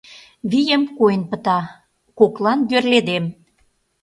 Вием 0.49 0.83
койын 0.97 1.23
пыта, 1.29 1.59
коклан 2.19 2.59
йӧрледем. 2.71 3.25